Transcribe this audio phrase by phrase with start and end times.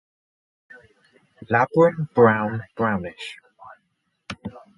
[1.45, 3.37] Labrum brown brownish.